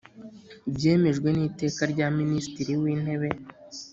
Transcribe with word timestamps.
byemejwe 0.73 1.29
n 1.33 1.39
Iteka 1.49 1.81
rya 1.91 2.07
Minisitiri 2.19 2.71
w 2.81 2.83
Intebe 2.93 3.29